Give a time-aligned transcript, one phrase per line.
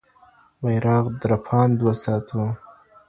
[0.61, 2.41] بيرغ رپاند وساتو.